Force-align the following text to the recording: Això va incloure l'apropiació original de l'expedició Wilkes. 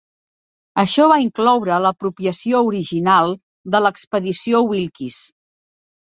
Això 0.83 1.03
va 1.11 1.17
incloure 1.23 1.77
l'apropiació 1.83 2.63
original 2.71 3.35
de 3.77 3.83
l'expedició 3.87 4.65
Wilkes. 4.73 5.21